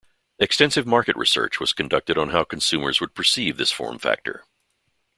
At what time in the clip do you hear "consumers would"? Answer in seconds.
2.43-3.13